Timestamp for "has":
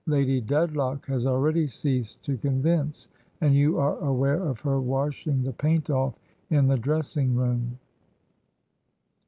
1.05-1.27